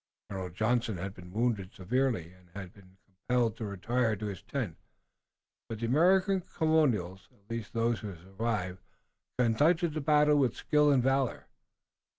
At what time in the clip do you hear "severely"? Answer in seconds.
1.75-2.33